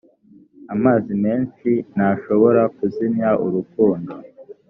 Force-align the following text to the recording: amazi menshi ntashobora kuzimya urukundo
amazi 0.73 1.11
menshi 1.23 1.69
ntashobora 1.93 2.61
kuzimya 2.75 3.29
urukundo 3.45 4.13